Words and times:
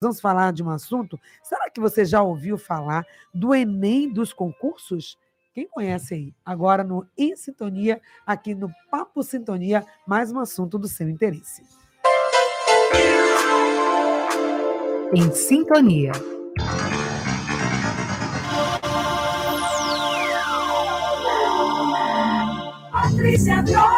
vamos 0.00 0.20
falar 0.20 0.52
de 0.52 0.62
um 0.62 0.70
assunto. 0.70 1.18
Será 1.42 1.68
que 1.70 1.80
você 1.80 2.04
já 2.04 2.22
ouviu 2.22 2.56
falar 2.56 3.04
do 3.34 3.54
Enem 3.54 4.12
dos 4.12 4.32
concursos? 4.32 5.18
Quem 5.52 5.66
conhece 5.66 6.14
aí? 6.14 6.34
Agora 6.44 6.84
no 6.84 7.06
Em 7.16 7.34
Sintonia, 7.34 8.00
aqui 8.24 8.54
no 8.54 8.70
Papo 8.90 9.22
Sintonia, 9.22 9.84
mais 10.06 10.30
um 10.30 10.38
assunto 10.38 10.78
do 10.78 10.86
seu 10.86 11.08
interesse. 11.08 11.62
Em 15.12 15.32
Sintonia. 15.32 16.12
Patrícia 22.92 23.64
Costa. 23.64 23.97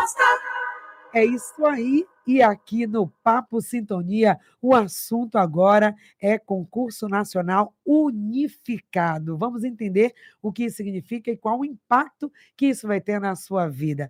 É 1.13 1.25
isso 1.25 1.67
aí. 1.67 2.07
E 2.27 2.41
aqui 2.41 2.87
no 2.87 3.09
Papo 3.25 3.61
Sintonia, 3.61 4.39
o 4.63 4.73
assunto 4.73 5.37
agora 5.37 5.97
é 6.21 6.39
concurso 6.39 7.09
nacional 7.09 7.75
unificado. 7.85 9.37
Vamos 9.37 9.65
entender 9.65 10.15
o 10.41 10.53
que 10.53 10.65
isso 10.65 10.77
significa 10.77 11.31
e 11.31 11.37
qual 11.37 11.59
o 11.59 11.65
impacto 11.65 12.33
que 12.57 12.67
isso 12.67 12.87
vai 12.87 13.01
ter 13.01 13.21
na 13.21 13.35
sua 13.35 13.67
vida. 13.67 14.09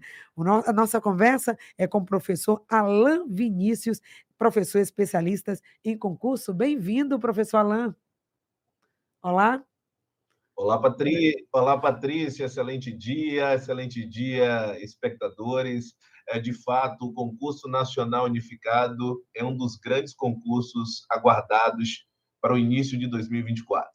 A 0.67 0.73
nossa 0.73 1.01
conversa 1.01 1.57
é 1.79 1.87
com 1.87 1.99
o 1.99 2.05
professor 2.05 2.63
Alain 2.69 3.27
Vinícius, 3.27 4.03
professor 4.37 4.81
especialista 4.81 5.59
em 5.83 5.97
concurso. 5.97 6.53
Bem-vindo, 6.53 7.19
professor 7.19 7.59
Alain. 7.59 7.95
Olá. 9.23 9.65
Olá, 10.55 10.79
Patrícia. 10.79 11.43
Olá, 11.51 11.79
Patrícia. 11.79 12.45
Excelente 12.45 12.93
dia, 12.93 13.55
excelente 13.55 14.05
dia, 14.07 14.79
espectadores 14.83 15.95
é, 16.31 16.39
de 16.39 16.53
fato, 16.53 17.07
o 17.07 17.13
concurso 17.13 17.69
nacional 17.69 18.25
unificado 18.25 19.23
é 19.35 19.45
um 19.45 19.57
dos 19.57 19.77
grandes 19.77 20.15
concursos 20.15 21.05
aguardados 21.11 22.07
para 22.41 22.55
o 22.55 22.59
início 22.59 22.99
de 22.99 23.07
2024. 23.09 23.91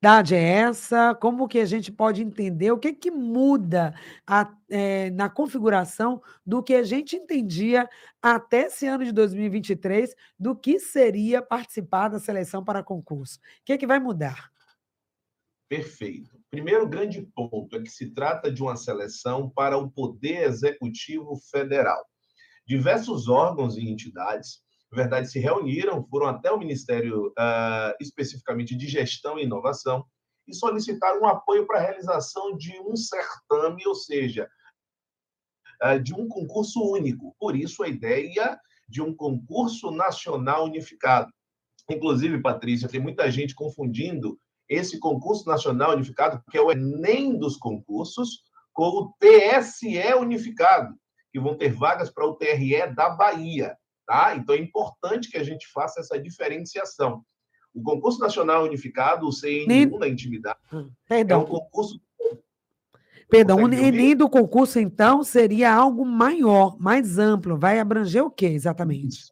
Verdade 0.00 0.36
é 0.36 0.42
essa? 0.60 1.12
Como 1.16 1.48
que 1.48 1.58
a 1.58 1.64
gente 1.64 1.90
pode 1.90 2.22
entender 2.22 2.70
o 2.70 2.78
que, 2.78 2.92
que 2.92 3.10
muda 3.10 3.92
a, 4.24 4.48
é, 4.70 5.10
na 5.10 5.28
configuração 5.28 6.22
do 6.46 6.62
que 6.62 6.74
a 6.74 6.84
gente 6.84 7.16
entendia 7.16 7.88
até 8.22 8.66
esse 8.66 8.86
ano 8.86 9.04
de 9.04 9.10
2023 9.10 10.14
do 10.38 10.54
que 10.54 10.78
seria 10.78 11.42
participar 11.42 12.10
da 12.10 12.20
seleção 12.20 12.64
para 12.64 12.80
concurso? 12.80 13.38
O 13.38 13.64
que, 13.64 13.76
que 13.76 13.88
vai 13.88 13.98
mudar? 13.98 14.52
Perfeito. 15.68 16.30
Primeiro 16.50 16.88
grande 16.88 17.20
ponto 17.34 17.76
é 17.76 17.82
que 17.82 17.90
se 17.90 18.10
trata 18.14 18.50
de 18.50 18.62
uma 18.62 18.76
seleção 18.76 19.50
para 19.50 19.76
o 19.76 19.90
Poder 19.90 20.44
Executivo 20.44 21.36
Federal. 21.50 22.02
Diversos 22.66 23.28
órgãos 23.28 23.76
e 23.76 23.82
entidades, 23.82 24.62
na 24.90 24.96
verdade, 24.96 25.30
se 25.30 25.38
reuniram, 25.38 26.06
foram 26.08 26.26
até 26.26 26.50
o 26.50 26.58
Ministério 26.58 27.28
uh, 27.28 27.94
especificamente 28.00 28.74
de 28.74 28.88
Gestão 28.88 29.38
e 29.38 29.44
Inovação 29.44 30.04
e 30.46 30.54
solicitaram 30.54 31.20
um 31.20 31.26
apoio 31.26 31.66
para 31.66 31.78
a 31.78 31.82
realização 31.82 32.56
de 32.56 32.80
um 32.80 32.96
certame, 32.96 33.86
ou 33.86 33.94
seja, 33.94 34.48
uh, 35.84 36.00
de 36.02 36.14
um 36.14 36.26
concurso 36.26 36.80
único. 36.80 37.36
Por 37.38 37.54
isso, 37.54 37.82
a 37.82 37.88
ideia 37.88 38.58
de 38.88 39.02
um 39.02 39.14
concurso 39.14 39.90
nacional 39.90 40.64
unificado. 40.64 41.30
Inclusive, 41.90 42.40
Patrícia, 42.40 42.88
tem 42.88 43.00
muita 43.00 43.30
gente 43.30 43.54
confundindo 43.54 44.38
esse 44.68 44.98
concurso 44.98 45.46
nacional 45.46 45.92
unificado, 45.92 46.42
que 46.50 46.58
é 46.58 46.60
o 46.60 46.70
Enem 46.70 47.38
dos 47.38 47.56
concursos, 47.56 48.42
com 48.72 48.88
o 48.88 49.14
TSE 49.18 50.14
unificado, 50.14 50.94
que 51.32 51.40
vão 51.40 51.56
ter 51.56 51.72
vagas 51.72 52.10
para 52.10 52.26
o 52.26 52.34
TRE 52.34 52.94
da 52.94 53.10
Bahia. 53.10 53.76
Tá? 54.06 54.36
Então 54.36 54.54
é 54.54 54.58
importante 54.58 55.30
que 55.30 55.38
a 55.38 55.42
gente 55.42 55.66
faça 55.68 56.00
essa 56.00 56.18
diferenciação. 56.18 57.22
O 57.74 57.82
concurso 57.82 58.18
nacional 58.18 58.64
unificado, 58.64 59.26
o 59.26 59.30
CN1 59.30 59.98
da 59.98 60.08
intimidade, 60.08 60.58
hum, 60.72 60.90
Perdão. 61.06 61.40
é 61.40 61.44
um 61.44 61.46
concurso 61.46 62.00
Perdão, 63.28 63.62
o 63.62 63.72
Enem 63.74 64.16
do 64.16 64.28
concurso, 64.28 64.80
então, 64.80 65.22
seria 65.22 65.74
algo 65.74 66.02
maior, 66.04 66.78
mais 66.80 67.18
amplo. 67.18 67.58
Vai 67.58 67.78
abranger 67.78 68.24
o 68.24 68.30
quê, 68.30 68.46
exatamente? 68.46 69.30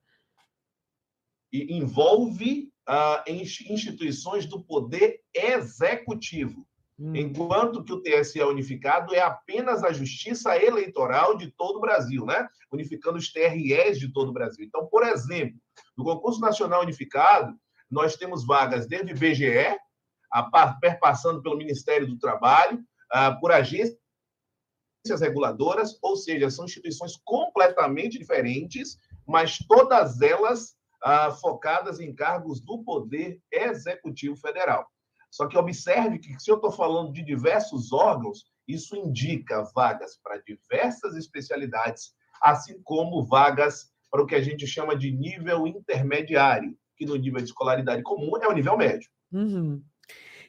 E 1.51 1.79
envolve 1.79 2.71
uh, 2.89 3.31
instituições 3.31 4.47
do 4.47 4.63
poder 4.63 5.21
executivo, 5.35 6.67
hum. 6.99 7.15
enquanto 7.15 7.85
que 7.85 7.93
o 7.93 8.01
TSE 8.01 8.41
unificado 8.43 9.15
é 9.15 9.21
apenas 9.21 9.83
a 9.83 9.93
justiça 9.93 10.57
eleitoral 10.57 11.37
de 11.37 11.51
todo 11.51 11.77
o 11.77 11.81
Brasil, 11.81 12.25
né? 12.25 12.49
unificando 12.73 13.19
os 13.19 13.33
TREs 13.33 13.99
de 13.99 14.13
todo 14.13 14.29
o 14.29 14.33
Brasil. 14.33 14.65
Então, 14.65 14.87
por 14.87 15.07
exemplo, 15.07 15.59
no 15.97 16.05
concurso 16.05 16.41
nacional 16.41 16.83
unificado, 16.83 17.55
nós 17.91 18.17
temos 18.17 18.45
vagas 18.45 18.87
desde 18.87 19.15
BGE, 19.15 19.79
a, 20.33 20.73
perpassando 20.81 21.43
pelo 21.43 21.57
Ministério 21.57 22.07
do 22.07 22.19
Trabalho, 22.19 22.85
por 23.41 23.53
agências 23.53 23.97
reguladoras, 25.21 25.97
ou 26.03 26.17
seja, 26.17 26.51
são 26.51 26.65
instituições 26.65 27.17
completamente 27.25 28.19
diferentes, 28.19 28.99
mas 29.27 29.59
todas 29.59 30.21
elas 30.21 30.77
ah, 31.07 31.31
focadas 31.31 32.01
em 32.01 32.13
cargos 32.13 32.61
do 32.61 32.83
Poder 32.83 33.41
Executivo 33.53 34.35
Federal. 34.35 34.85
Só 35.31 35.47
que 35.47 35.57
observe 35.57 36.19
que, 36.19 36.37
se 36.41 36.51
eu 36.51 36.57
estou 36.57 36.73
falando 36.73 37.13
de 37.13 37.23
diversos 37.23 37.93
órgãos, 37.93 38.45
isso 38.67 38.97
indica 38.97 39.63
vagas 39.73 40.19
para 40.21 40.43
diversas 40.43 41.15
especialidades, 41.15 42.13
assim 42.43 42.81
como 42.83 43.25
vagas 43.25 43.89
para 44.11 44.21
o 44.21 44.27
que 44.27 44.35
a 44.35 44.43
gente 44.43 44.67
chama 44.67 44.97
de 44.97 45.13
nível 45.13 45.65
intermediário, 45.69 46.77
que 46.97 47.07
no 47.07 47.15
nível 47.15 47.39
de 47.39 47.51
escolaridade 47.51 48.03
comum 48.03 48.37
é 48.39 48.49
o 48.49 48.53
nível 48.53 48.77
médio. 48.77 49.09
Uhum. 49.33 49.81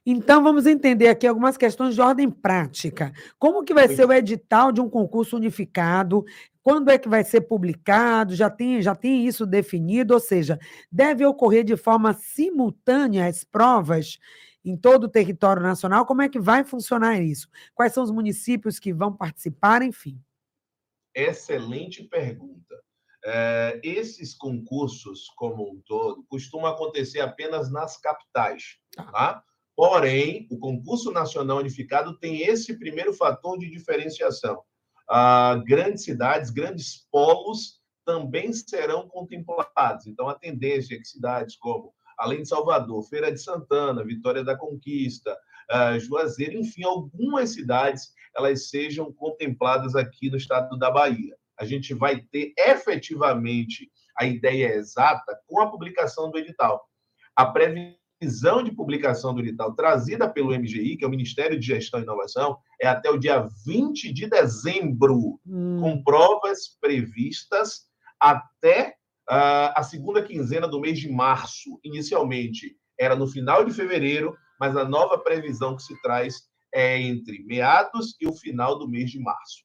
Então, 0.10 0.42
vamos 0.42 0.66
entender 0.66 1.10
aqui 1.10 1.28
algumas 1.28 1.58
questões 1.58 1.94
de 1.94 2.02
ordem 2.02 2.32
prática. 2.32 3.12
Como 3.38 3.64
que 3.64 3.74
vai 3.74 3.90
ser 3.90 4.08
o 4.08 4.14
edital 4.14 4.72
de 4.72 4.80
um 4.80 4.90
concurso 4.90 5.36
unificado? 5.36 6.24
Quando 6.68 6.90
é 6.90 6.98
que 6.98 7.08
vai 7.08 7.24
ser 7.24 7.40
publicado? 7.48 8.36
Já 8.36 8.50
tem, 8.50 8.82
já 8.82 8.94
tem 8.94 9.26
isso 9.26 9.46
definido? 9.46 10.14
Ou 10.14 10.20
seja, 10.20 10.60
deve 10.92 11.26
ocorrer 11.26 11.64
de 11.64 11.78
forma 11.78 12.14
simultânea 12.14 13.26
as 13.26 13.42
provas 13.42 14.20
em 14.66 14.76
todo 14.76 15.06
o 15.06 15.10
território 15.10 15.64
nacional? 15.64 16.06
Como 16.06 16.22
é 16.22 16.28
que 16.28 16.42
vai 16.42 16.66
funcionar 16.66 17.22
isso? 17.22 17.48
Quais 17.74 17.94
são 17.94 18.04
os 18.04 18.12
municípios 18.12 18.80
que 18.80 18.94
vão 18.94 19.16
participar? 19.16 19.82
Enfim. 19.82 20.22
Excelente 21.16 22.04
pergunta. 22.04 22.76
É, 23.24 23.80
esses 23.82 24.36
concursos, 24.36 25.30
como 25.38 25.72
um 25.72 25.82
todo, 25.86 26.26
costumam 26.28 26.70
acontecer 26.70 27.22
apenas 27.22 27.72
nas 27.72 27.96
capitais. 27.96 28.78
Tá? 28.94 29.06
tá? 29.06 29.44
Porém, 29.74 30.46
o 30.52 30.60
concurso 30.60 31.14
nacional 31.14 31.60
unificado 31.60 32.20
tem 32.20 32.42
esse 32.42 32.78
primeiro 32.78 33.14
fator 33.14 33.58
de 33.58 33.72
diferenciação. 33.72 34.62
Ah, 35.10 35.62
grandes 35.66 36.04
cidades, 36.04 36.50
grandes 36.50 37.08
polos 37.12 37.82
também 38.06 38.52
serão 38.54 39.08
contemplados. 39.08 40.08
Então, 40.08 40.30
a 40.30 40.36
tendência 40.36 40.96
é 40.96 40.98
que 40.98 41.08
cidades 41.08 41.58
como, 41.58 41.94
além 42.18 42.42
de 42.42 42.48
Salvador, 42.48 43.04
Feira 43.04 43.32
de 43.32 43.42
Santana, 43.42 44.04
Vitória 44.04 44.44
da 44.44 44.58
Conquista, 44.58 45.38
ah, 45.70 45.98
Juazeiro, 46.00 46.58
enfim, 46.58 46.84
algumas 46.84 47.54
cidades, 47.54 48.14
elas 48.36 48.70
sejam 48.70 49.12
contempladas 49.12 49.96
aqui 49.96 50.30
no 50.30 50.38
estado 50.38 50.78
da 50.78 50.90
Bahia. 50.90 51.36
A 51.60 51.66
gente 51.66 51.94
vai 51.94 52.22
ter 52.32 52.54
efetivamente 52.58 53.90
a 54.18 54.26
ideia 54.26 54.74
exata 54.74 55.40
com 55.48 55.62
a 55.62 55.70
publicação 55.70 56.30
do 56.32 56.38
edital. 56.38 56.88
A 57.36 57.46
previsão 57.46 57.98
previsão 58.20 58.64
de 58.64 58.72
publicação 58.72 59.34
do 59.34 59.42
edital 59.42 59.74
trazida 59.74 60.30
pelo 60.30 60.58
MGI, 60.58 60.98
que 60.98 61.06
é 61.06 61.08
o 61.08 61.12
Ministério 61.12 61.60
de 61.60 61.66
Gestão 61.66 62.00
e 62.00 62.04
Inovação, 62.04 62.58
é 62.82 62.88
até 62.88 63.10
o 63.10 63.18
dia 63.18 63.48
20 63.66 64.12
de 64.12 64.28
dezembro, 64.28 65.40
hum. 65.46 65.80
com 65.80 66.04
provas 66.04 66.78
previstas 66.80 67.88
até 68.20 68.96
uh, 69.30 69.74
a 69.76 69.84
segunda 69.84 70.24
quinzena 70.24 70.68
do 70.68 70.80
mês 70.80 71.00
de 71.00 71.10
março. 71.10 71.80
Inicialmente 71.84 72.76
era 73.00 73.16
no 73.16 73.28
final 73.28 73.64
de 73.64 73.72
fevereiro, 73.72 74.36
mas 74.60 74.76
a 74.76 74.84
nova 74.84 75.20
previsão 75.20 75.76
que 75.76 75.84
se 75.84 76.00
traz 76.02 76.48
é 76.74 77.00
entre 77.00 77.44
meados 77.44 78.16
e 78.20 78.28
o 78.28 78.34
final 78.34 78.78
do 78.78 78.90
mês 78.90 79.12
de 79.12 79.20
março. 79.20 79.64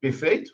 Perfeito? 0.00 0.52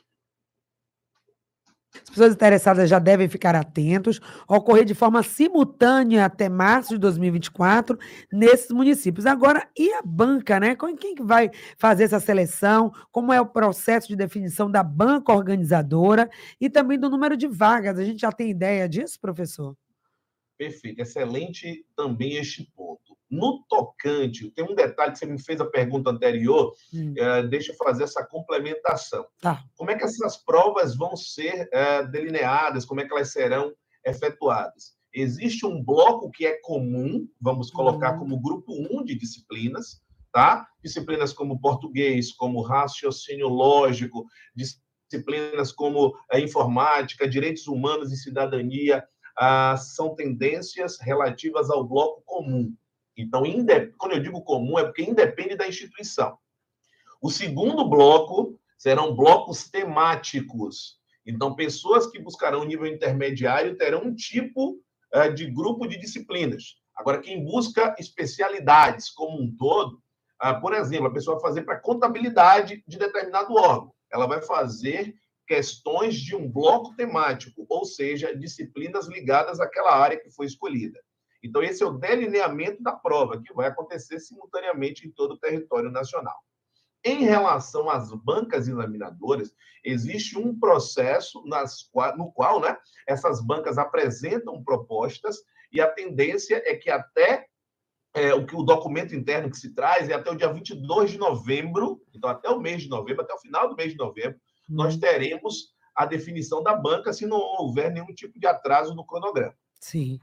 As 1.92 2.08
pessoas 2.10 2.34
interessadas 2.34 2.88
já 2.88 2.98
devem 2.98 3.28
ficar 3.28 3.54
atentos, 3.54 4.20
ocorrer 4.46 4.84
de 4.84 4.94
forma 4.94 5.22
simultânea 5.22 6.24
até 6.24 6.48
março 6.48 6.90
de 6.90 6.98
2024 6.98 7.98
nesses 8.32 8.70
municípios. 8.70 9.26
Agora, 9.26 9.68
e 9.76 9.92
a 9.94 10.02
banca, 10.02 10.60
né? 10.60 10.76
Quem 10.76 11.14
que 11.14 11.22
vai 11.22 11.50
fazer 11.76 12.04
essa 12.04 12.20
seleção? 12.20 12.92
Como 13.10 13.32
é 13.32 13.40
o 13.40 13.46
processo 13.46 14.08
de 14.08 14.16
definição 14.16 14.70
da 14.70 14.82
banca 14.82 15.32
organizadora 15.32 16.30
e 16.60 16.70
também 16.70 16.98
do 16.98 17.10
número 17.10 17.36
de 17.36 17.48
vagas? 17.48 17.98
A 17.98 18.04
gente 18.04 18.20
já 18.20 18.30
tem 18.30 18.50
ideia 18.50 18.88
disso, 18.88 19.18
professor? 19.20 19.76
Perfeito, 20.56 21.00
excelente 21.00 21.84
também 21.96 22.36
este 22.36 22.70
ponto. 22.76 23.16
No 23.30 23.64
tocante, 23.68 24.50
tem 24.50 24.64
um 24.64 24.74
detalhe 24.74 25.12
que 25.12 25.18
você 25.18 25.26
me 25.26 25.40
fez 25.40 25.60
a 25.60 25.64
pergunta 25.64 26.10
anterior, 26.10 26.74
hum. 26.92 27.14
é, 27.16 27.42
deixa 27.44 27.72
eu 27.72 27.76
fazer 27.76 28.04
essa 28.04 28.24
complementação. 28.26 29.24
Tá. 29.40 29.62
Como 29.76 29.90
é 29.90 29.96
que 29.96 30.04
essas 30.04 30.36
provas 30.36 30.96
vão 30.96 31.16
ser 31.16 31.68
é, 31.72 32.04
delineadas, 32.04 32.84
como 32.84 33.00
é 33.00 33.06
que 33.06 33.12
elas 33.12 33.32
serão 33.32 33.72
efetuadas. 34.04 34.94
Existe 35.12 35.66
um 35.66 35.82
bloco 35.82 36.30
que 36.30 36.46
é 36.46 36.60
comum, 36.62 37.26
vamos 37.40 37.70
colocar 37.70 38.16
como 38.18 38.40
grupo 38.40 38.72
1 38.72 39.04
de 39.04 39.16
disciplinas, 39.16 40.00
tá? 40.32 40.66
Disciplinas 40.82 41.32
como 41.32 41.60
português, 41.60 42.32
como 42.32 42.62
raciocínio 42.62 43.48
lógico, 43.48 44.24
disciplinas 44.54 45.72
como 45.72 46.14
a 46.30 46.38
eh, 46.38 46.42
informática, 46.42 47.28
direitos 47.28 47.66
humanos 47.66 48.12
e 48.12 48.16
cidadania, 48.16 49.04
ah, 49.36 49.76
são 49.76 50.14
tendências 50.14 50.98
relativas 51.00 51.70
ao 51.70 51.84
bloco 51.86 52.22
comum. 52.24 52.72
Então, 53.16 53.42
quando 53.98 54.12
eu 54.12 54.22
digo 54.22 54.42
comum, 54.42 54.78
é 54.78 54.84
porque 54.84 55.02
independe 55.02 55.56
da 55.56 55.68
instituição. 55.68 56.38
O 57.20 57.30
segundo 57.30 57.88
bloco 57.88 58.58
serão 58.78 59.14
blocos 59.14 59.68
temáticos. 59.68 60.98
Então, 61.26 61.54
pessoas 61.54 62.06
que 62.06 62.18
buscarão 62.18 62.64
nível 62.64 62.86
intermediário 62.86 63.76
terão 63.76 64.04
um 64.04 64.14
tipo 64.14 64.80
eh, 65.12 65.30
de 65.30 65.46
grupo 65.46 65.86
de 65.86 65.98
disciplinas. 65.98 66.76
Agora, 66.96 67.20
quem 67.20 67.44
busca 67.44 67.94
especialidades 67.98 69.10
como 69.10 69.40
um 69.40 69.54
todo, 69.54 70.02
ah, 70.38 70.54
por 70.54 70.72
exemplo, 70.72 71.06
a 71.06 71.12
pessoa 71.12 71.38
vai 71.38 71.50
fazer 71.50 71.62
para 71.62 71.78
contabilidade 71.78 72.82
de 72.86 72.98
determinado 72.98 73.54
órgão. 73.54 73.92
Ela 74.10 74.26
vai 74.26 74.40
fazer 74.40 75.14
questões 75.46 76.14
de 76.14 76.34
um 76.34 76.50
bloco 76.50 76.94
temático, 76.94 77.66
ou 77.68 77.84
seja, 77.84 78.36
disciplinas 78.36 79.08
ligadas 79.08 79.60
àquela 79.60 79.94
área 79.94 80.18
que 80.18 80.30
foi 80.30 80.46
escolhida. 80.46 80.98
Então, 81.42 81.62
esse 81.62 81.82
é 81.82 81.86
o 81.86 81.92
delineamento 81.92 82.82
da 82.82 82.92
prova, 82.92 83.40
que 83.42 83.52
vai 83.52 83.68
acontecer 83.68 84.20
simultaneamente 84.20 85.06
em 85.06 85.10
todo 85.10 85.32
o 85.32 85.38
território 85.38 85.90
nacional. 85.90 86.36
Em 87.02 87.24
relação 87.24 87.88
às 87.88 88.12
bancas 88.12 88.68
examinadoras, 88.68 89.54
existe 89.82 90.38
um 90.38 90.58
processo 90.58 91.42
nas, 91.46 91.88
no 92.16 92.30
qual 92.30 92.60
né, 92.60 92.76
essas 93.06 93.40
bancas 93.40 93.78
apresentam 93.78 94.62
propostas 94.62 95.38
e 95.72 95.80
a 95.80 95.90
tendência 95.90 96.62
é 96.66 96.76
que 96.76 96.90
até 96.90 97.46
é, 98.14 98.34
o 98.34 98.44
que 98.44 98.56
o 98.56 98.62
documento 98.62 99.14
interno 99.14 99.50
que 99.50 99.56
se 99.56 99.72
traz 99.72 100.08
é 100.08 100.14
até 100.14 100.30
o 100.30 100.34
dia 100.34 100.52
22 100.52 101.12
de 101.12 101.18
novembro, 101.18 102.02
então 102.12 102.28
até 102.28 102.50
o 102.50 102.60
mês 102.60 102.82
de 102.82 102.88
novembro, 102.88 103.22
até 103.22 103.32
o 103.32 103.38
final 103.38 103.68
do 103.68 103.76
mês 103.76 103.92
de 103.92 103.98
novembro, 103.98 104.38
hum. 104.68 104.74
nós 104.74 104.96
teremos 104.96 105.74
a 105.94 106.04
definição 106.04 106.62
da 106.62 106.74
banca 106.74 107.12
se 107.12 107.26
não 107.26 107.38
houver 107.38 107.90
nenhum 107.90 108.12
tipo 108.14 108.38
de 108.38 108.46
atraso 108.46 108.94
no 108.94 109.06
cronograma. 109.06 109.54
Sim. 109.80 110.18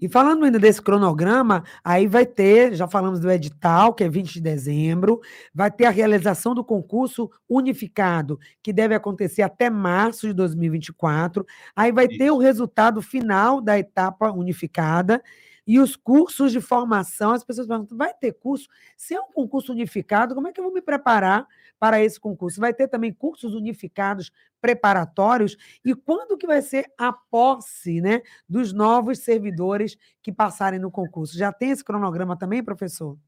E 0.00 0.08
falando 0.08 0.44
ainda 0.44 0.58
desse 0.58 0.80
cronograma, 0.80 1.64
aí 1.84 2.06
vai 2.06 2.26
ter, 2.26 2.74
já 2.74 2.86
falamos 2.88 3.20
do 3.20 3.30
edital, 3.30 3.94
que 3.94 4.04
é 4.04 4.08
20 4.08 4.34
de 4.34 4.40
dezembro, 4.40 5.20
vai 5.54 5.70
ter 5.70 5.86
a 5.86 5.90
realização 5.90 6.54
do 6.54 6.64
concurso 6.64 7.30
unificado, 7.48 8.38
que 8.62 8.72
deve 8.72 8.94
acontecer 8.94 9.42
até 9.42 9.70
março 9.70 10.26
de 10.26 10.32
2024. 10.32 11.46
Aí 11.74 11.92
vai 11.92 12.06
Isso. 12.06 12.18
ter 12.18 12.30
o 12.30 12.38
resultado 12.38 13.00
final 13.02 13.60
da 13.60 13.78
etapa 13.78 14.30
unificada 14.30 15.22
e 15.66 15.78
os 15.78 15.94
cursos 15.94 16.50
de 16.50 16.60
formação, 16.60 17.32
as 17.32 17.44
pessoas 17.44 17.68
perguntam, 17.68 17.96
vai 17.96 18.12
ter 18.12 18.32
curso? 18.32 18.68
Se 18.96 19.14
é 19.14 19.20
um 19.20 19.32
concurso 19.32 19.72
unificado, 19.72 20.34
como 20.34 20.48
é 20.48 20.52
que 20.52 20.58
eu 20.58 20.64
vou 20.64 20.72
me 20.72 20.82
preparar 20.82 21.46
para 21.82 22.00
esse 22.00 22.20
concurso? 22.20 22.60
Vai 22.60 22.72
ter 22.72 22.86
também 22.86 23.12
cursos 23.12 23.54
unificados 23.54 24.30
preparatórios? 24.60 25.56
E 25.84 25.96
quando 25.96 26.38
que 26.38 26.46
vai 26.46 26.62
ser 26.62 26.86
a 26.96 27.12
posse 27.12 28.00
né, 28.00 28.22
dos 28.48 28.72
novos 28.72 29.18
servidores 29.18 29.98
que 30.22 30.30
passarem 30.30 30.78
no 30.78 30.92
concurso? 30.92 31.36
Já 31.36 31.52
tem 31.52 31.70
esse 31.70 31.82
cronograma 31.82 32.38
também, 32.38 32.62
professor? 32.62 33.18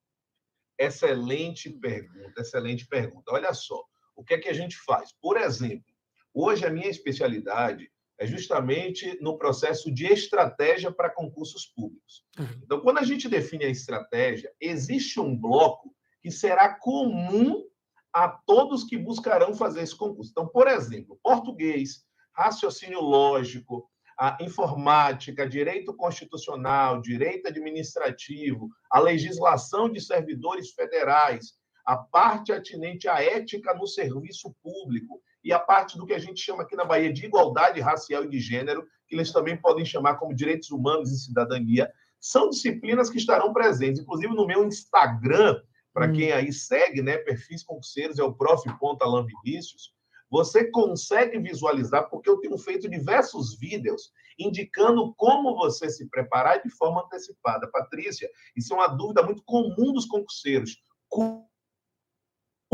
Excelente 0.78 1.68
pergunta, 1.68 2.42
excelente 2.42 2.86
pergunta. 2.86 3.32
Olha 3.32 3.52
só, 3.52 3.84
o 4.14 4.22
que 4.22 4.34
é 4.34 4.38
que 4.38 4.48
a 4.48 4.54
gente 4.54 4.76
faz? 4.76 5.12
Por 5.20 5.36
exemplo, 5.36 5.92
hoje 6.32 6.64
a 6.64 6.70
minha 6.70 6.88
especialidade 6.88 7.90
é 8.16 8.24
justamente 8.24 9.18
no 9.20 9.36
processo 9.36 9.92
de 9.92 10.06
estratégia 10.06 10.92
para 10.92 11.10
concursos 11.10 11.66
públicos. 11.66 12.24
Então, 12.62 12.80
quando 12.82 12.98
a 12.98 13.04
gente 13.04 13.28
define 13.28 13.64
a 13.64 13.68
estratégia, 13.68 14.52
existe 14.60 15.18
um 15.18 15.36
bloco 15.36 15.92
que 16.22 16.30
será 16.30 16.72
comum 16.78 17.64
a 18.14 18.28
todos 18.28 18.84
que 18.84 18.96
buscarão 18.96 19.54
fazer 19.54 19.82
esse 19.82 19.96
concurso. 19.96 20.30
Então, 20.30 20.46
por 20.46 20.68
exemplo, 20.68 21.18
português, 21.20 22.04
raciocínio 22.32 23.00
lógico, 23.00 23.90
a 24.16 24.38
informática, 24.40 25.48
direito 25.48 25.92
constitucional, 25.92 27.00
direito 27.00 27.48
administrativo, 27.48 28.68
a 28.88 29.00
legislação 29.00 29.90
de 29.90 30.00
servidores 30.00 30.70
federais, 30.70 31.54
a 31.84 31.96
parte 31.96 32.52
atinente 32.52 33.08
à 33.08 33.20
ética 33.20 33.74
no 33.74 33.86
serviço 33.86 34.54
público, 34.62 35.20
e 35.42 35.52
a 35.52 35.58
parte 35.58 35.98
do 35.98 36.06
que 36.06 36.14
a 36.14 36.18
gente 36.18 36.40
chama 36.40 36.62
aqui 36.62 36.74
na 36.74 36.84
Bahia 36.86 37.12
de 37.12 37.26
igualdade 37.26 37.78
racial 37.80 38.24
e 38.24 38.30
de 38.30 38.40
gênero, 38.40 38.86
que 39.06 39.14
eles 39.14 39.30
também 39.30 39.56
podem 39.56 39.84
chamar 39.84 40.14
como 40.14 40.34
direitos 40.34 40.70
humanos 40.70 41.12
e 41.12 41.18
cidadania, 41.18 41.92
são 42.18 42.48
disciplinas 42.48 43.10
que 43.10 43.18
estarão 43.18 43.52
presentes. 43.52 44.00
Inclusive 44.00 44.32
no 44.34 44.46
meu 44.46 44.64
Instagram, 44.64 45.60
para 45.94 46.08
hum. 46.08 46.12
quem 46.12 46.32
aí 46.32 46.52
segue, 46.52 47.00
né, 47.00 47.16
perfis 47.16 47.62
concurseiros, 47.62 48.18
é 48.18 48.22
o 48.22 48.34
prof. 48.34 48.68
Alan 49.00 49.24
Vinícius, 49.24 49.94
você 50.30 50.68
consegue 50.70 51.38
visualizar, 51.38 52.10
porque 52.10 52.28
eu 52.28 52.38
tenho 52.38 52.58
feito 52.58 52.90
diversos 52.90 53.56
vídeos 53.56 54.12
indicando 54.38 55.14
como 55.14 55.54
você 55.54 55.88
se 55.88 56.08
preparar 56.08 56.60
de 56.60 56.68
forma 56.70 57.04
antecipada. 57.04 57.70
Patrícia, 57.70 58.28
isso 58.56 58.74
é 58.74 58.76
uma 58.76 58.88
dúvida 58.88 59.22
muito 59.22 59.42
comum 59.44 59.92
dos 59.92 60.06
concurseiros 60.06 60.76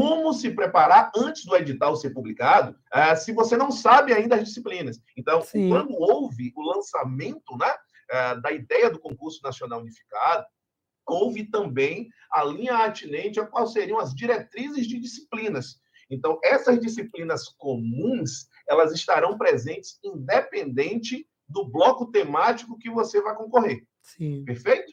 como 0.00 0.32
se 0.32 0.50
preparar 0.50 1.12
antes 1.14 1.44
do 1.44 1.54
edital 1.54 1.94
ser 1.94 2.10
publicado, 2.10 2.74
uh, 2.94 3.16
se 3.16 3.32
você 3.32 3.54
não 3.54 3.70
sabe 3.70 4.14
ainda 4.14 4.36
as 4.36 4.44
disciplinas. 4.44 4.98
Então, 5.14 5.42
Sim. 5.42 5.68
quando 5.68 5.92
houve 5.92 6.52
o 6.56 6.62
lançamento 6.62 7.56
né, 7.58 7.70
uh, 8.10 8.40
da 8.40 8.50
ideia 8.50 8.88
do 8.88 8.98
concurso 8.98 9.40
nacional 9.42 9.80
unificado, 9.80 10.46
houve 11.10 11.44
também 11.44 12.08
a 12.30 12.44
linha 12.44 12.76
atinente 12.78 13.40
a 13.40 13.46
quais 13.46 13.72
seriam 13.72 13.98
as 13.98 14.14
diretrizes 14.14 14.86
de 14.86 14.98
disciplinas. 14.98 15.80
Então, 16.10 16.38
essas 16.42 16.80
disciplinas 16.80 17.48
comuns, 17.48 18.48
elas 18.68 18.92
estarão 18.92 19.38
presentes 19.38 19.98
independente 20.02 21.26
do 21.48 21.64
bloco 21.64 22.06
temático 22.06 22.78
que 22.78 22.90
você 22.90 23.20
vai 23.20 23.34
concorrer. 23.36 23.84
Sim. 24.02 24.44
Perfeito? 24.44 24.92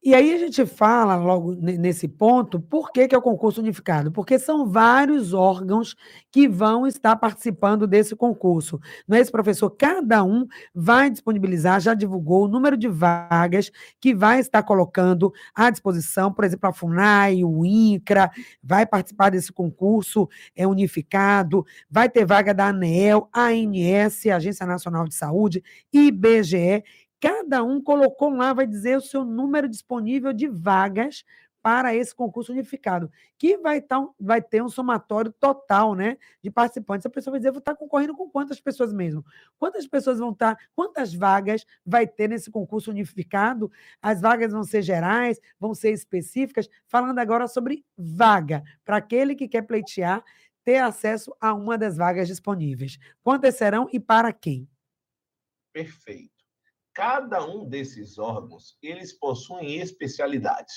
E 0.00 0.14
aí 0.14 0.32
a 0.32 0.38
gente 0.38 0.64
fala 0.64 1.16
logo 1.16 1.56
nesse 1.56 2.06
ponto, 2.06 2.60
por 2.60 2.92
que, 2.92 3.08
que 3.08 3.14
é 3.14 3.18
o 3.18 3.22
concurso 3.22 3.60
unificado? 3.60 4.12
Porque 4.12 4.38
são 4.38 4.64
vários 4.70 5.34
órgãos 5.34 5.96
que 6.30 6.46
vão 6.46 6.86
estar 6.86 7.16
participando 7.16 7.84
desse 7.84 8.14
concurso. 8.14 8.78
Não 9.08 9.16
é 9.16 9.20
esse, 9.20 9.30
professor? 9.30 9.68
Cada 9.70 10.22
um 10.22 10.46
vai 10.72 11.10
disponibilizar, 11.10 11.80
já 11.80 11.94
divulgou 11.94 12.44
o 12.44 12.48
número 12.48 12.76
de 12.76 12.86
vagas 12.86 13.72
que 14.00 14.14
vai 14.14 14.38
estar 14.38 14.62
colocando 14.62 15.32
à 15.52 15.68
disposição, 15.68 16.32
por 16.32 16.44
exemplo, 16.44 16.68
a 16.68 16.72
FUNAI, 16.72 17.42
o 17.42 17.64
INCRA, 17.66 18.30
vai 18.62 18.86
participar 18.86 19.30
desse 19.30 19.52
concurso 19.52 20.28
é 20.54 20.66
unificado, 20.66 21.64
vai 21.90 22.08
ter 22.08 22.24
vaga 22.24 22.54
da 22.54 22.68
ANEEL, 22.68 23.28
ANS, 23.34 24.26
Agência 24.26 24.64
Nacional 24.64 25.04
de 25.08 25.14
Saúde, 25.14 25.62
IBGE, 25.92 26.84
Cada 27.20 27.64
um 27.64 27.82
colocou 27.82 28.30
lá, 28.30 28.52
vai 28.52 28.66
dizer 28.66 28.96
o 28.96 29.00
seu 29.00 29.24
número 29.24 29.68
disponível 29.68 30.32
de 30.32 30.46
vagas 30.46 31.24
para 31.60 31.94
esse 31.94 32.14
concurso 32.14 32.52
unificado, 32.52 33.10
que 33.36 33.58
vai, 33.58 33.80
tá, 33.80 34.02
vai 34.18 34.40
ter 34.40 34.62
um 34.62 34.68
somatório 34.68 35.32
total 35.32 35.94
né, 35.94 36.16
de 36.42 36.50
participantes. 36.50 37.04
A 37.04 37.10
pessoa 37.10 37.32
vai 37.32 37.40
dizer, 37.40 37.50
vou 37.50 37.58
estar 37.58 37.74
concorrendo 37.74 38.16
com 38.16 38.30
quantas 38.30 38.60
pessoas 38.60 38.92
mesmo? 38.92 39.24
Quantas 39.58 39.86
pessoas 39.86 40.18
vão 40.18 40.30
estar, 40.30 40.56
quantas 40.74 41.12
vagas 41.12 41.66
vai 41.84 42.06
ter 42.06 42.28
nesse 42.28 42.50
concurso 42.50 42.90
unificado? 42.90 43.70
As 44.00 44.20
vagas 44.20 44.52
vão 44.52 44.62
ser 44.62 44.82
gerais, 44.82 45.40
vão 45.58 45.74
ser 45.74 45.90
específicas? 45.92 46.68
Falando 46.86 47.18
agora 47.18 47.48
sobre 47.48 47.84
vaga, 47.96 48.62
para 48.84 48.98
aquele 48.98 49.34
que 49.34 49.48
quer 49.48 49.62
pleitear, 49.62 50.24
ter 50.64 50.78
acesso 50.78 51.34
a 51.40 51.52
uma 51.52 51.76
das 51.76 51.96
vagas 51.96 52.28
disponíveis. 52.28 52.98
Quantas 53.22 53.56
serão 53.56 53.88
e 53.92 53.98
para 53.98 54.32
quem? 54.32 54.68
Perfeito 55.72 56.38
cada 56.98 57.46
um 57.46 57.64
desses 57.64 58.18
órgãos, 58.18 58.76
eles 58.82 59.12
possuem 59.12 59.76
especialidades. 59.76 60.74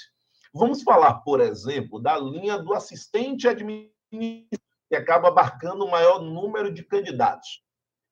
Vamos 0.53 0.83
falar, 0.83 1.15
por 1.21 1.41
exemplo, 1.41 1.99
da 1.99 2.15
linha 2.15 2.59
do 2.59 2.75
assistente 2.75 3.47
administrativo, 3.47 4.61
que 4.87 4.95
acaba 4.95 5.29
abarcando 5.29 5.83
o 5.83 5.89
maior 5.89 6.21
número 6.21 6.71
de 6.71 6.83
candidatos. 6.83 7.63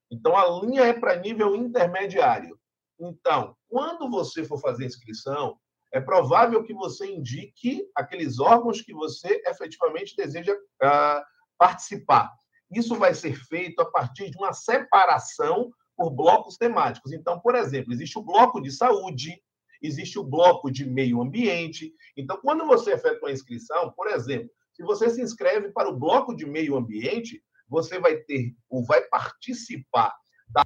Então, 0.09 0.35
a 0.35 0.59
linha 0.59 0.85
é 0.85 0.93
para 0.93 1.17
nível 1.17 1.55
intermediário. 1.55 2.59
Então, 2.99 3.55
quando 3.67 4.09
você 4.09 4.43
for 4.43 4.59
fazer 4.59 4.87
inscrição, 4.87 5.59
é 5.93 6.01
provável 6.01 6.63
que 6.63 6.73
você 6.73 7.05
indique 7.13 7.87
aqueles 7.93 8.39
órgãos 8.39 8.81
que 8.81 8.91
você 8.91 9.39
efetivamente 9.45 10.15
deseja 10.15 10.55
uh, 10.55 11.21
participar. 11.59 12.33
Isso 12.71 12.95
vai 12.95 13.13
ser 13.13 13.35
feito 13.35 13.79
a 13.81 13.85
partir 13.85 14.31
de 14.31 14.37
uma 14.37 14.51
separação 14.51 15.71
por 16.00 16.10
blocos 16.12 16.56
temáticos. 16.56 17.12
Então, 17.12 17.41
por 17.41 17.56
exemplo, 17.56 17.91
existe 17.91 18.18
o 18.18 18.24
bloco 18.24 18.62
de 18.62 18.72
saúde, 18.72 19.44
existe 19.82 20.18
o 20.18 20.24
bloco 20.24 20.72
de 20.72 20.86
meio 20.86 21.22
ambiente. 21.22 21.94
Então, 22.15 22.39
quando 22.41 22.65
você 22.65 22.94
efetua 22.94 23.27
a 23.27 23.34
inscrição, 23.34 23.91
por 23.91 24.08
exemplo, 24.08 24.50
se 24.72 24.82
você 24.82 25.10
se 25.10 25.22
inscreve 25.22 25.74
para 25.74 25.89
o 25.89 26.00
bloco 26.00 26.34
de 26.34 26.46
meio 26.46 26.77
ambiente, 26.77 27.44
você 27.68 28.00
vai 28.00 28.15
ter 28.15 28.56
ou 28.70 28.82
vai 28.86 29.01
participar 29.01 30.15
da 30.48 30.63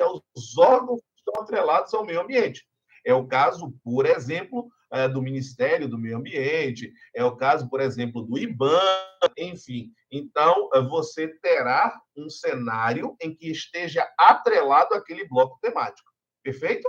aos 0.00 0.56
órgãos 0.56 1.00
que 1.00 1.18
estão 1.18 1.42
atrelados 1.42 1.92
ao 1.92 2.06
meio 2.06 2.20
ambiente. 2.20 2.64
É 3.04 3.12
o 3.12 3.26
caso, 3.26 3.74
por 3.82 4.06
exemplo, 4.06 4.70
é, 4.90 5.08
do 5.08 5.22
Ministério 5.22 5.88
do 5.88 5.98
Meio 5.98 6.18
Ambiente, 6.18 6.92
é 7.14 7.24
o 7.24 7.36
caso, 7.36 7.68
por 7.68 7.80
exemplo, 7.80 8.22
do 8.22 8.38
IBAN, 8.38 8.80
enfim. 9.36 9.92
Então, 10.10 10.70
é, 10.74 10.80
você 10.80 11.28
terá 11.40 12.00
um 12.16 12.28
cenário 12.30 13.16
em 13.20 13.34
que 13.34 13.50
esteja 13.50 14.06
atrelado 14.18 14.94
àquele 14.94 15.26
bloco 15.28 15.58
temático. 15.60 16.10
Perfeito? 16.42 16.88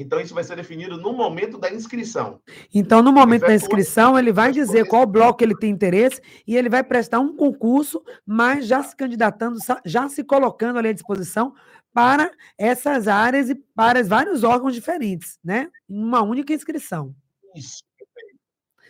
Então, 0.00 0.20
isso 0.20 0.32
vai 0.32 0.44
ser 0.44 0.54
definido 0.54 0.96
no 0.96 1.12
momento 1.12 1.58
da 1.58 1.72
inscrição. 1.72 2.40
Então, 2.72 3.02
no 3.02 3.12
momento 3.12 3.42
da 3.42 3.54
inscrição, 3.54 4.16
ele 4.16 4.32
vai 4.32 4.52
dizer 4.52 4.86
qual 4.86 5.04
bloco 5.04 5.42
ele 5.42 5.56
tem 5.56 5.70
interesse 5.70 6.22
e 6.46 6.56
ele 6.56 6.68
vai 6.68 6.84
prestar 6.84 7.18
um 7.18 7.34
concurso, 7.34 8.00
mas 8.24 8.64
já 8.68 8.80
se 8.80 8.94
candidatando, 8.94 9.58
já 9.84 10.08
se 10.08 10.22
colocando 10.22 10.78
ali 10.78 10.90
à 10.90 10.92
disposição 10.92 11.52
para 11.98 12.30
essas 12.56 13.08
áreas 13.08 13.50
e 13.50 13.56
para 13.56 14.04
vários 14.04 14.44
órgãos 14.44 14.72
diferentes, 14.72 15.36
né? 15.42 15.68
Uma 15.88 16.22
única 16.22 16.52
inscrição. 16.52 17.12
Isso, 17.56 17.82
perfeito. 17.96 18.38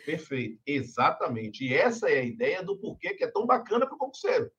Perfeito, 0.05 0.61
exatamente. 0.67 1.65
E 1.65 1.73
essa 1.73 2.11
é 2.11 2.19
a 2.19 2.25
ideia 2.25 2.63
do 2.63 2.77
porquê 2.77 3.15
que 3.15 3.25
é 3.25 3.31
tão 3.31 3.47
bacana 3.47 3.87
para 3.87 3.95
o 3.95 3.99
concurseiro. 3.99 4.51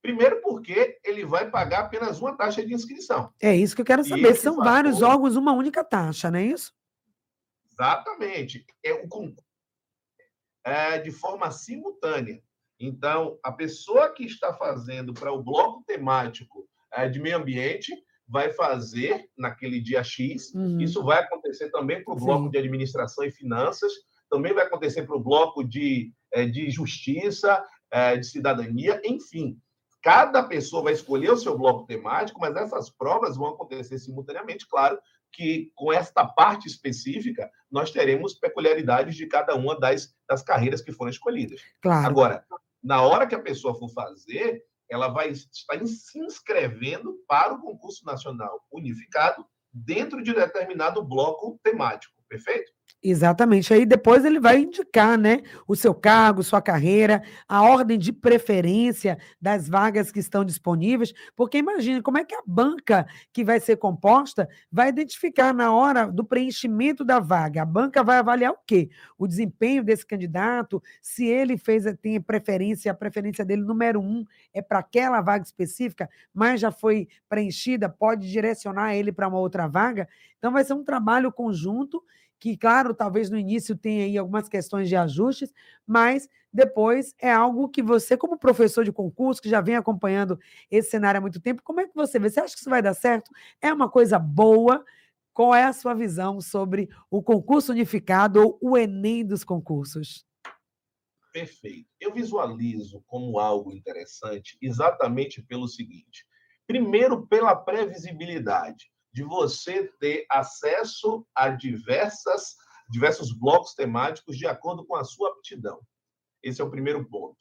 Primeiro, 0.00 0.40
porque 0.40 1.00
ele 1.02 1.26
vai 1.26 1.50
pagar 1.50 1.80
apenas 1.80 2.20
uma 2.20 2.36
taxa 2.36 2.64
de 2.64 2.72
inscrição. 2.72 3.32
É 3.42 3.56
isso 3.56 3.74
que 3.74 3.80
eu 3.82 3.86
quero 3.86 4.04
saber. 4.04 4.36
São 4.36 4.54
vários 4.54 5.02
órgãos, 5.02 5.34
uma 5.34 5.52
única 5.52 5.82
taxa, 5.82 6.30
não 6.30 6.38
é 6.38 6.44
isso? 6.44 6.72
Exatamente. 7.72 8.64
É 8.84 8.92
o 8.92 9.08
concurso 9.08 9.44
é, 10.62 10.98
de 10.98 11.10
forma 11.10 11.50
simultânea. 11.50 12.40
Então, 12.78 13.36
a 13.42 13.50
pessoa 13.50 14.12
que 14.12 14.24
está 14.24 14.54
fazendo 14.54 15.12
para 15.12 15.32
o 15.32 15.42
bloco 15.42 15.82
temático 15.84 16.68
é, 16.96 17.08
de 17.08 17.20
meio 17.20 17.36
ambiente 17.36 17.92
vai 18.28 18.52
fazer 18.52 19.28
naquele 19.36 19.80
dia 19.80 20.02
X. 20.02 20.52
Uhum. 20.54 20.80
Isso 20.80 21.02
vai 21.04 21.20
acontecer 21.20 21.70
também 21.70 22.02
para 22.02 22.14
o 22.14 22.16
bloco 22.16 22.44
Sim. 22.44 22.50
de 22.50 22.58
administração 22.58 23.24
e 23.24 23.30
finanças, 23.30 23.92
também 24.28 24.52
vai 24.52 24.64
acontecer 24.64 25.02
para 25.04 25.16
o 25.16 25.22
bloco 25.22 25.62
de, 25.62 26.12
é, 26.32 26.44
de 26.44 26.70
justiça, 26.70 27.64
é, 27.90 28.16
de 28.16 28.26
cidadania, 28.26 29.00
enfim. 29.04 29.56
Cada 30.02 30.42
pessoa 30.42 30.84
vai 30.84 30.92
escolher 30.92 31.30
o 31.30 31.36
seu 31.36 31.56
bloco 31.56 31.86
temático, 31.86 32.40
mas 32.40 32.54
essas 32.56 32.90
provas 32.90 33.36
vão 33.36 33.48
acontecer 33.48 33.98
simultaneamente, 33.98 34.66
claro, 34.68 34.98
que 35.32 35.70
com 35.74 35.92
esta 35.92 36.24
parte 36.24 36.66
específica 36.66 37.50
nós 37.70 37.90
teremos 37.90 38.34
peculiaridades 38.34 39.16
de 39.16 39.26
cada 39.26 39.54
uma 39.54 39.78
das, 39.78 40.14
das 40.28 40.42
carreiras 40.42 40.80
que 40.80 40.92
foram 40.92 41.10
escolhidas. 41.10 41.60
Claro. 41.82 42.06
Agora, 42.06 42.44
na 42.82 43.02
hora 43.02 43.26
que 43.26 43.34
a 43.34 43.42
pessoa 43.42 43.74
for 43.74 43.88
fazer, 43.90 44.62
ela 44.88 45.08
vai 45.08 45.30
estar 45.30 45.86
se 45.86 46.18
inscrevendo 46.18 47.18
para 47.26 47.54
o 47.54 47.60
concurso 47.60 48.04
nacional 48.04 48.64
unificado 48.70 49.46
dentro 49.72 50.22
de 50.22 50.32
determinado 50.32 51.02
bloco 51.02 51.58
temático, 51.62 52.14
perfeito? 52.28 52.72
Exatamente. 53.08 53.72
Aí 53.72 53.86
depois 53.86 54.24
ele 54.24 54.40
vai 54.40 54.58
indicar, 54.62 55.16
né, 55.16 55.42
o 55.68 55.76
seu 55.76 55.94
cargo, 55.94 56.42
sua 56.42 56.60
carreira, 56.60 57.22
a 57.48 57.62
ordem 57.62 57.96
de 57.98 58.12
preferência 58.12 59.16
das 59.40 59.68
vagas 59.68 60.10
que 60.10 60.18
estão 60.18 60.44
disponíveis, 60.44 61.12
porque 61.36 61.58
imagine 61.58 62.02
como 62.02 62.18
é 62.18 62.24
que 62.24 62.34
a 62.34 62.42
banca 62.44 63.06
que 63.32 63.44
vai 63.44 63.60
ser 63.60 63.76
composta 63.76 64.48
vai 64.72 64.88
identificar 64.88 65.54
na 65.54 65.72
hora 65.72 66.06
do 66.10 66.24
preenchimento 66.24 67.04
da 67.04 67.20
vaga. 67.20 67.62
A 67.62 67.64
banca 67.66 68.02
vai 68.02 68.16
avaliar 68.18 68.52
o 68.52 68.58
quê? 68.66 68.88
O 69.16 69.28
desempenho 69.28 69.84
desse 69.84 70.04
candidato, 70.04 70.82
se 71.00 71.26
ele 71.26 71.56
fez 71.56 71.84
tem 72.02 72.20
preferência, 72.20 72.90
a 72.90 72.94
preferência 72.94 73.44
dele 73.44 73.62
número 73.62 74.00
um 74.00 74.24
é 74.52 74.60
para 74.60 74.80
aquela 74.80 75.20
vaga 75.20 75.44
específica, 75.44 76.08
mas 76.34 76.60
já 76.60 76.72
foi 76.72 77.06
preenchida, 77.28 77.88
pode 77.88 78.28
direcionar 78.28 78.96
ele 78.96 79.12
para 79.12 79.28
uma 79.28 79.38
outra 79.38 79.68
vaga. 79.68 80.08
Então 80.38 80.50
vai 80.50 80.64
ser 80.64 80.72
um 80.74 80.82
trabalho 80.82 81.30
conjunto 81.32 82.02
que, 82.38 82.56
claro, 82.56 82.94
talvez 82.94 83.30
no 83.30 83.38
início 83.38 83.76
tenha 83.76 84.04
aí 84.04 84.18
algumas 84.18 84.48
questões 84.48 84.88
de 84.88 84.96
ajustes, 84.96 85.52
mas 85.86 86.28
depois 86.52 87.14
é 87.18 87.30
algo 87.30 87.68
que 87.68 87.82
você, 87.82 88.16
como 88.16 88.38
professor 88.38 88.84
de 88.84 88.92
concurso, 88.92 89.42
que 89.42 89.48
já 89.48 89.60
vem 89.60 89.76
acompanhando 89.76 90.38
esse 90.70 90.90
cenário 90.90 91.18
há 91.18 91.20
muito 91.20 91.40
tempo, 91.40 91.62
como 91.62 91.80
é 91.80 91.86
que 91.86 91.94
você 91.94 92.18
vê? 92.18 92.30
Você 92.30 92.40
acha 92.40 92.54
que 92.54 92.60
isso 92.60 92.70
vai 92.70 92.82
dar 92.82 92.94
certo? 92.94 93.30
É 93.60 93.72
uma 93.72 93.90
coisa 93.90 94.18
boa? 94.18 94.84
Qual 95.32 95.54
é 95.54 95.64
a 95.64 95.72
sua 95.72 95.92
visão 95.92 96.40
sobre 96.40 96.88
o 97.10 97.22
concurso 97.22 97.72
unificado 97.72 98.40
ou 98.40 98.58
o 98.62 98.76
Enem 98.76 99.24
dos 99.24 99.44
concursos? 99.44 100.24
Perfeito. 101.30 101.90
Eu 102.00 102.14
visualizo 102.14 103.02
como 103.06 103.38
algo 103.38 103.70
interessante 103.70 104.56
exatamente 104.62 105.42
pelo 105.42 105.68
seguinte: 105.68 106.26
primeiro, 106.66 107.26
pela 107.26 107.54
previsibilidade 107.54 108.90
de 109.16 109.22
você 109.22 109.90
ter 109.98 110.26
acesso 110.30 111.26
a 111.34 111.48
diversas, 111.48 112.54
diversos 112.90 113.32
blocos 113.32 113.72
temáticos 113.72 114.36
de 114.36 114.46
acordo 114.46 114.84
com 114.84 114.94
a 114.94 115.04
sua 115.04 115.30
aptidão. 115.30 115.80
Esse 116.42 116.60
é 116.60 116.64
o 116.64 116.70
primeiro 116.70 117.02
ponto. 117.08 117.38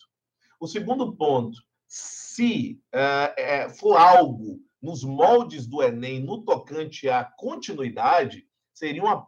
O 0.58 0.68
segundo 0.68 1.18
ponto, 1.18 1.58
se 1.86 2.82
é, 2.94 3.68
for 3.68 3.98
algo 3.98 4.62
nos 4.82 5.04
moldes 5.04 5.68
do 5.68 5.84
Enem, 5.84 6.22
no 6.24 6.46
tocante 6.46 7.10
à 7.10 7.26
continuidade, 7.26 8.48
seria 8.74 9.04
uma 9.04 9.28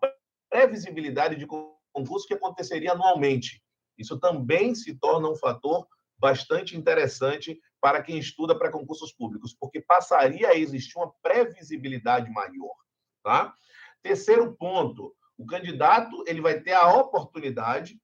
previsibilidade 0.49 1.35
de 1.35 1.45
concurso 1.45 2.27
que 2.27 2.33
aconteceria 2.33 2.93
anualmente. 2.93 3.61
Isso 3.97 4.17
também 4.17 4.73
se 4.73 4.95
torna 4.95 5.29
um 5.29 5.35
fator 5.35 5.85
bastante 6.19 6.75
interessante 6.75 7.59
para 7.79 8.01
quem 8.01 8.17
estuda 8.17 8.57
para 8.57 8.71
concursos 8.71 9.11
públicos, 9.11 9.55
porque 9.59 9.81
passaria 9.81 10.49
a 10.49 10.55
existir 10.55 10.97
uma 10.97 11.13
previsibilidade 11.21 12.29
maior. 12.31 12.75
Tá? 13.23 13.53
Terceiro 14.01 14.55
ponto, 14.55 15.15
o 15.37 15.45
candidato 15.45 16.23
ele 16.27 16.41
vai 16.41 16.59
ter 16.59 16.73
a 16.73 16.91
oportunidade 16.95 17.99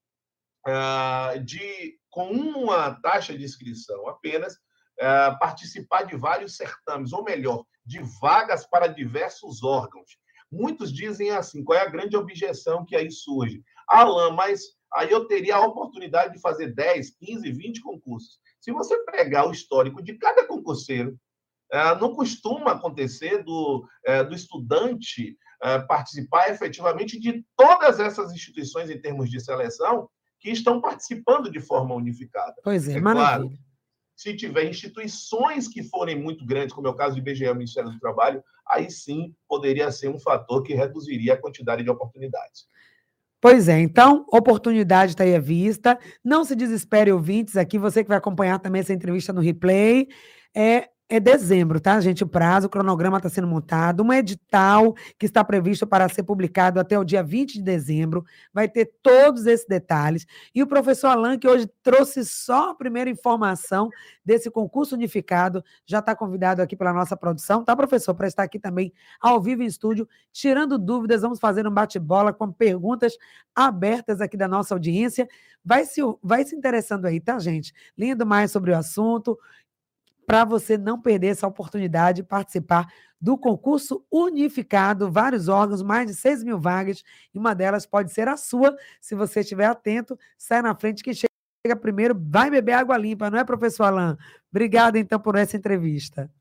uh, 0.67 1.39
de, 1.43 1.97
com 2.09 2.29
uma 2.31 2.95
taxa 3.01 3.35
de 3.37 3.43
inscrição 3.43 4.07
apenas, 4.07 4.53
uh, 4.53 5.37
participar 5.39 6.03
de 6.03 6.15
vários 6.15 6.55
certames, 6.55 7.11
ou 7.13 7.23
melhor, 7.23 7.65
de 7.85 7.99
vagas 8.21 8.65
para 8.65 8.87
diversos 8.87 9.63
órgãos. 9.63 10.17
Muitos 10.51 10.93
dizem 10.93 11.31
assim, 11.31 11.63
qual 11.63 11.79
é 11.79 11.81
a 11.81 11.89
grande 11.89 12.15
objeção 12.15 12.85
que 12.85 12.95
aí 12.95 13.09
surge? 13.11 13.63
Alain, 13.87 14.35
mas 14.35 14.61
aí 14.95 15.11
eu 15.11 15.25
teria 15.25 15.55
a 15.55 15.65
oportunidade 15.65 16.33
de 16.33 16.41
fazer 16.41 16.73
10, 16.73 17.15
15, 17.17 17.51
20 17.51 17.81
concursos. 17.81 18.39
Se 18.59 18.71
você 18.71 18.97
pegar 19.05 19.47
o 19.47 19.51
histórico 19.51 20.01
de 20.01 20.13
cada 20.17 20.45
concurseiro, 20.45 21.17
é, 21.71 21.95
não 21.95 22.13
costuma 22.13 22.71
acontecer 22.71 23.43
do, 23.43 23.85
é, 24.05 24.23
do 24.23 24.35
estudante 24.35 25.35
é, 25.61 25.79
participar 25.79 26.49
efetivamente 26.49 27.19
de 27.19 27.43
todas 27.57 27.99
essas 27.99 28.31
instituições 28.31 28.89
em 28.89 29.01
termos 29.01 29.29
de 29.29 29.39
seleção 29.39 30.09
que 30.39 30.51
estão 30.51 30.81
participando 30.81 31.49
de 31.49 31.59
forma 31.59 31.95
unificada. 31.95 32.55
Pois 32.63 32.87
é, 32.87 32.97
é 32.97 33.01
maravilha. 33.01 33.49
Claro, 33.49 33.63
se 34.15 34.35
tiver 34.35 34.65
instituições 34.65 35.67
que 35.67 35.81
forem 35.83 36.21
muito 36.21 36.45
grandes, 36.45 36.73
como 36.73 36.87
é 36.87 36.91
o 36.91 36.95
caso 36.95 37.15
do 37.15 37.19
IBGE, 37.19 37.49
o 37.49 37.55
Ministério 37.55 37.89
do 37.89 37.99
Trabalho, 37.99 38.43
aí 38.67 38.89
sim 38.89 39.33
poderia 39.47 39.91
ser 39.91 40.09
um 40.09 40.19
fator 40.19 40.61
que 40.61 40.73
reduziria 40.73 41.33
a 41.33 41.41
quantidade 41.41 41.83
de 41.83 41.89
oportunidades. 41.89 42.67
Pois 43.43 43.67
é, 43.67 43.77
então, 43.81 44.25
oportunidade 44.31 45.11
está 45.11 45.25
aí 45.25 45.35
à 45.35 45.39
vista. 45.39 45.99
Não 46.23 46.45
se 46.45 46.55
desespere, 46.55 47.11
ouvintes, 47.11 47.57
aqui, 47.57 47.77
você 47.77 48.01
que 48.01 48.07
vai 48.07 48.17
acompanhar 48.17 48.57
também 48.57 48.79
essa 48.79 48.93
entrevista 48.93 49.33
no 49.33 49.41
replay. 49.41 50.07
É, 50.55 50.87
é 51.15 51.19
dezembro, 51.19 51.79
tá, 51.79 52.01
gente? 52.01 52.23
O 52.23 52.27
prazo, 52.27 52.65
o 52.65 52.69
cronograma 52.69 53.17
está 53.17 53.29
sendo 53.29 53.47
montado. 53.47 54.01
Um 54.01 54.11
edital 54.11 54.95
que 55.19 55.27
está 55.27 55.43
previsto 55.43 55.85
para 55.85 56.09
ser 56.09 56.23
publicado 56.23 56.79
até 56.79 56.97
o 56.97 57.03
dia 57.03 57.21
20 57.21 57.53
de 57.53 57.61
dezembro. 57.61 58.25
Vai 58.51 58.67
ter 58.67 58.91
todos 59.03 59.45
esses 59.45 59.67
detalhes. 59.67 60.25
E 60.55 60.63
o 60.63 60.67
professor 60.67 61.09
Alain, 61.09 61.37
que 61.37 61.47
hoje 61.47 61.69
trouxe 61.83 62.25
só 62.25 62.71
a 62.71 62.75
primeira 62.75 63.11
informação 63.11 63.89
desse 64.25 64.49
concurso 64.49 64.95
unificado, 64.95 65.63
já 65.85 65.99
está 65.99 66.15
convidado 66.15 66.63
aqui 66.63 66.75
pela 66.75 66.91
nossa 66.91 67.15
produção, 67.15 67.63
tá, 67.63 67.75
professor? 67.75 68.15
Para 68.15 68.27
estar 68.27 68.41
aqui 68.41 68.57
também 68.57 68.91
ao 69.21 69.39
vivo 69.39 69.61
em 69.61 69.67
estúdio, 69.67 70.09
tirando 70.31 70.79
dúvidas. 70.79 71.21
Vamos 71.21 71.39
fazer 71.39 71.67
um 71.67 71.71
bate-bola 71.71 72.33
com 72.33 72.51
perguntas 72.51 73.15
abertas 73.53 74.19
aqui 74.19 74.35
da 74.35 74.47
nossa 74.47 74.73
audiência. 74.73 75.27
Vai 75.63 75.85
se, 75.85 76.01
vai 76.21 76.43
se 76.43 76.55
interessando 76.55 77.05
aí, 77.05 77.19
tá, 77.19 77.37
gente? 77.37 77.71
Lendo 77.95 78.25
mais 78.25 78.51
sobre 78.51 78.71
o 78.71 78.77
assunto 78.77 79.37
para 80.33 80.45
você 80.45 80.79
não 80.79 80.99
perder 80.99 81.27
essa 81.27 81.45
oportunidade 81.45 82.23
de 82.23 82.27
participar 82.27 82.91
do 83.21 83.37
concurso 83.37 84.03
unificado, 84.11 85.11
vários 85.11 85.47
órgãos, 85.47 85.83
mais 85.83 86.07
de 86.07 86.15
6 86.15 86.43
mil 86.43 86.59
vagas, 86.59 87.03
e 87.31 87.37
uma 87.37 87.53
delas 87.53 87.85
pode 87.85 88.11
ser 88.11 88.27
a 88.27 88.35
sua, 88.35 88.75
se 88.99 89.13
você 89.13 89.41
estiver 89.41 89.67
atento, 89.67 90.17
sai 90.35 90.63
na 90.63 90.73
frente, 90.73 91.03
quem 91.03 91.13
chega 91.13 91.75
primeiro 91.79 92.19
vai 92.19 92.49
beber 92.49 92.71
água 92.71 92.97
limpa, 92.97 93.29
não 93.29 93.37
é, 93.37 93.43
professor 93.43 93.83
Alain? 93.83 94.17
Obrigado, 94.49 94.95
então, 94.95 95.19
por 95.19 95.35
essa 95.35 95.55
entrevista. 95.55 96.31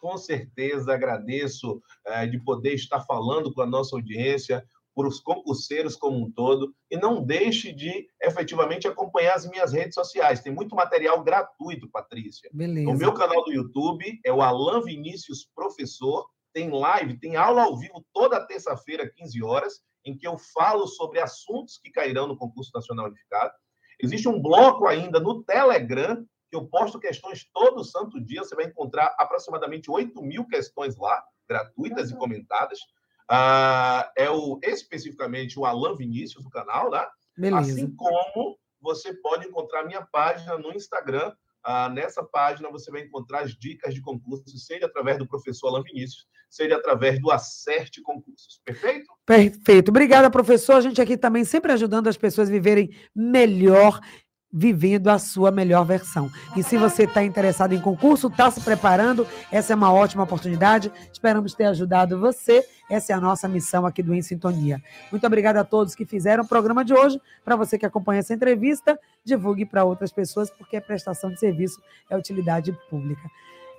Com 0.00 0.18
certeza, 0.18 0.92
agradeço 0.92 1.80
é, 2.04 2.26
de 2.26 2.42
poder 2.42 2.74
estar 2.74 2.98
falando 3.02 3.54
com 3.54 3.62
a 3.62 3.66
nossa 3.66 3.94
audiência, 3.94 4.66
por 4.94 5.06
os 5.06 5.20
concurseiros 5.20 5.96
como 5.96 6.18
um 6.18 6.30
todo 6.30 6.74
e 6.90 6.96
não 6.96 7.24
deixe 7.24 7.72
de 7.72 8.08
efetivamente 8.22 8.88
acompanhar 8.88 9.34
as 9.34 9.48
minhas 9.48 9.72
redes 9.72 9.94
sociais. 9.94 10.40
Tem 10.40 10.52
muito 10.52 10.74
material 10.74 11.22
gratuito, 11.22 11.88
Patrícia. 11.90 12.50
Beleza. 12.52 12.90
O 12.90 12.96
meu 12.96 13.14
canal 13.14 13.44
do 13.44 13.52
YouTube 13.52 14.20
é 14.24 14.32
o 14.32 14.42
Alan 14.42 14.82
Vinícius 14.82 15.48
Professor. 15.54 16.26
Tem 16.52 16.70
live, 16.70 17.18
tem 17.18 17.36
aula 17.36 17.62
ao 17.62 17.78
vivo 17.78 18.04
toda 18.12 18.44
terça-feira, 18.44 19.10
15 19.16 19.42
horas, 19.42 19.80
em 20.04 20.16
que 20.16 20.26
eu 20.26 20.36
falo 20.54 20.86
sobre 20.86 21.20
assuntos 21.20 21.78
que 21.78 21.90
cairão 21.90 22.26
no 22.26 22.36
concurso 22.36 22.70
nacional 22.74 23.06
unificado. 23.06 23.52
Existe 24.02 24.28
um 24.28 24.40
bloco 24.40 24.86
ainda 24.86 25.20
no 25.20 25.44
Telegram 25.44 26.24
que 26.50 26.56
eu 26.56 26.66
posto 26.66 26.98
questões 26.98 27.48
todo 27.52 27.84
santo 27.84 28.20
dia. 28.20 28.42
Você 28.42 28.56
vai 28.56 28.64
encontrar 28.64 29.14
aproximadamente 29.18 29.90
8 29.90 30.20
mil 30.22 30.46
questões 30.46 30.96
lá, 30.96 31.22
gratuitas 31.48 32.10
e 32.10 32.16
comentadas. 32.16 32.80
Ah, 33.32 34.10
é 34.16 34.28
o, 34.28 34.58
especificamente 34.60 35.56
o 35.56 35.64
Alan 35.64 35.94
Vinícius, 35.94 36.42
do 36.42 36.50
canal, 36.50 36.90
né? 36.90 37.06
Beleza. 37.38 37.72
Assim 37.72 37.94
como 37.94 38.58
você 38.80 39.14
pode 39.14 39.46
encontrar 39.46 39.84
minha 39.84 40.02
página 40.02 40.58
no 40.58 40.72
Instagram. 40.72 41.32
Ah, 41.62 41.88
nessa 41.88 42.24
página 42.24 42.70
você 42.70 42.90
vai 42.90 43.02
encontrar 43.02 43.42
as 43.42 43.52
dicas 43.52 43.94
de 43.94 44.00
concursos, 44.00 44.66
seja 44.66 44.86
através 44.86 45.18
do 45.18 45.28
professor 45.28 45.68
Alan 45.68 45.82
Vinícius, 45.82 46.26
seja 46.48 46.76
através 46.76 47.20
do 47.20 47.30
Acerte 47.30 48.02
Concursos. 48.02 48.60
Perfeito? 48.64 49.12
Perfeito. 49.24 49.90
Obrigada, 49.90 50.30
professor. 50.30 50.76
A 50.76 50.80
gente 50.80 51.00
aqui 51.00 51.16
também 51.16 51.44
sempre 51.44 51.70
ajudando 51.70 52.08
as 52.08 52.16
pessoas 52.16 52.48
a 52.48 52.52
viverem 52.52 52.90
melhor 53.14 54.00
vivendo 54.52 55.08
a 55.08 55.18
sua 55.18 55.50
melhor 55.50 55.84
versão. 55.84 56.30
E 56.56 56.62
se 56.62 56.76
você 56.76 57.04
está 57.04 57.22
interessado 57.22 57.72
em 57.72 57.80
concurso, 57.80 58.26
está 58.26 58.50
se 58.50 58.60
preparando, 58.60 59.26
essa 59.50 59.72
é 59.72 59.76
uma 59.76 59.92
ótima 59.92 60.24
oportunidade. 60.24 60.90
Esperamos 61.12 61.54
ter 61.54 61.66
ajudado 61.66 62.18
você. 62.18 62.64
Essa 62.90 63.12
é 63.12 63.16
a 63.16 63.20
nossa 63.20 63.46
missão 63.46 63.86
aqui 63.86 64.02
do 64.02 64.12
Em 64.12 64.22
Sintonia. 64.22 64.82
Muito 65.12 65.24
obrigada 65.24 65.60
a 65.60 65.64
todos 65.64 65.94
que 65.94 66.04
fizeram 66.04 66.42
o 66.42 66.48
programa 66.48 66.84
de 66.84 66.92
hoje. 66.92 67.20
Para 67.44 67.54
você 67.54 67.78
que 67.78 67.86
acompanha 67.86 68.18
essa 68.18 68.34
entrevista, 68.34 68.98
divulgue 69.24 69.64
para 69.64 69.84
outras 69.84 70.10
pessoas, 70.10 70.50
porque 70.50 70.80
prestação 70.80 71.30
de 71.30 71.38
serviço 71.38 71.80
é 72.08 72.16
utilidade 72.16 72.76
pública. 72.90 73.22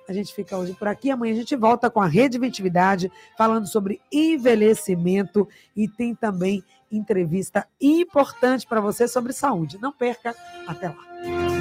A 0.08 0.12
gente 0.12 0.34
fica 0.34 0.56
hoje 0.56 0.74
por 0.74 0.88
aqui. 0.88 1.10
Amanhã 1.10 1.32
a 1.32 1.36
gente 1.36 1.56
volta 1.56 1.90
com 1.90 2.00
a 2.00 2.06
Rediventividade, 2.06 3.10
falando 3.36 3.66
sobre 3.66 4.00
envelhecimento 4.10 5.48
e 5.76 5.88
tem 5.88 6.14
também 6.14 6.62
entrevista 6.90 7.66
importante 7.80 8.66
para 8.66 8.80
você 8.80 9.08
sobre 9.08 9.32
saúde. 9.32 9.78
Não 9.80 9.92
perca, 9.92 10.34
até 10.66 10.88
lá. 10.88 11.51